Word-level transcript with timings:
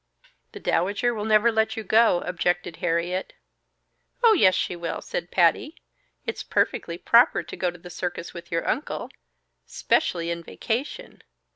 "The 0.53 0.59
Dowager 0.59 1.13
will 1.13 1.25
never 1.25 1.51
let 1.51 1.77
you 1.77 1.83
go," 1.83 2.21
objected 2.21 2.77
Harriet. 2.77 3.33
"Oh, 4.23 4.33
yes, 4.33 4.55
she 4.55 4.75
will!" 4.75 4.99
said 4.99 5.29
Patty. 5.29 5.75
"It's 6.25 6.41
perfectly 6.41 6.97
proper 6.97 7.43
to 7.43 7.55
go 7.55 7.69
to 7.69 7.77
the 7.77 7.91
circus 7.91 8.33
with 8.33 8.51
your 8.51 8.67
uncle 8.67 9.11
'specially 9.67 10.31
in 10.31 10.41
vacation. 10.41 11.21